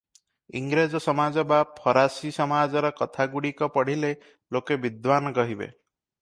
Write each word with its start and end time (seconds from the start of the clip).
ଇଂରେଜ 0.59 1.01
ସମାଜ 1.05 1.43
ବା 1.51 1.59
ଫରାସୀସମାଜର 1.81 2.91
କଥାଗୁଡ଼ିକ 3.01 3.69
ପଢ଼ିଲେ 3.77 4.11
ଲୋକେ 4.15 4.79
ବିଦ୍ୱାନ୍ 4.87 5.39
କହିବେ। 5.39 5.71